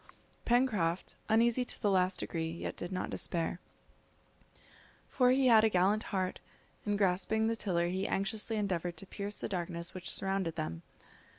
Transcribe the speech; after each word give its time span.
Pencroft, 0.45 1.15
uneasy 1.29 1.63
to 1.63 1.79
the 1.79 1.91
last 1.91 2.21
degree, 2.21 2.49
yet 2.49 2.75
did 2.75 2.91
not 2.91 3.11
despair, 3.11 3.59
for 5.07 5.29
he 5.29 5.45
had 5.45 5.63
a 5.63 5.69
gallant 5.69 6.01
heart, 6.09 6.39
and 6.87 6.97
grasping 6.97 7.45
the 7.45 7.55
tiller 7.55 7.85
he 7.85 8.07
anxiously 8.07 8.55
endeavoured 8.55 8.97
to 8.97 9.05
pierce 9.05 9.41
the 9.41 9.47
darkness 9.47 9.93
which 9.93 10.09
surrounded 10.09 10.55
them. 10.55 10.81